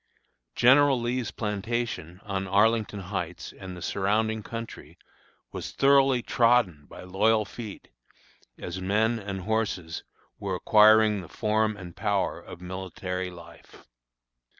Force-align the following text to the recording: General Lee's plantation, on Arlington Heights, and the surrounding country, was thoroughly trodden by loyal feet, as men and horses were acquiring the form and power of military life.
General 0.55 0.99
Lee's 0.99 1.29
plantation, 1.29 2.21
on 2.23 2.47
Arlington 2.47 3.01
Heights, 3.01 3.53
and 3.53 3.77
the 3.77 3.83
surrounding 3.83 4.41
country, 4.41 4.97
was 5.51 5.69
thoroughly 5.73 6.23
trodden 6.23 6.87
by 6.87 7.03
loyal 7.03 7.45
feet, 7.45 7.89
as 8.57 8.81
men 8.81 9.19
and 9.19 9.41
horses 9.41 10.03
were 10.39 10.55
acquiring 10.55 11.21
the 11.21 11.29
form 11.29 11.77
and 11.77 11.95
power 11.95 12.39
of 12.39 12.61
military 12.61 13.29
life. 13.29 13.85